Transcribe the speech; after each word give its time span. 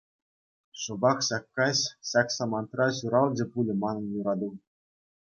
Шӑпах 0.83 1.17
ҫак 1.27 1.43
каҫ, 1.59 1.79
ҫак 2.11 2.27
самантра 2.35 2.87
ҫуралчӗ 3.01 3.45
пулӗ 3.57 3.73
манӑн 3.83 4.05
юрату. 4.19 4.49